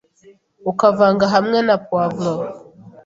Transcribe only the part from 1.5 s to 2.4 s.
na poivre,